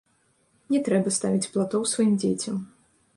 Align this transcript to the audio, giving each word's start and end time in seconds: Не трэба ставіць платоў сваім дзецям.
Не 0.75 0.79
трэба 0.87 1.13
ставіць 1.17 1.51
платоў 1.57 1.85
сваім 1.93 2.17
дзецям. 2.25 2.57